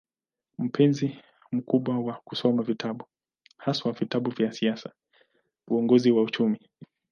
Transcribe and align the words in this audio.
Mpenzi 0.57 1.19
mkubwa 1.51 1.99
wa 1.99 2.13
kusoma 2.13 2.63
vitabu, 2.63 3.05
haswa 3.57 3.91
vitabu 3.91 4.29
vya 4.29 4.51
siasa, 4.51 4.93
uongozi 5.67 6.11
na 6.11 6.21
uchumi. 6.21 6.59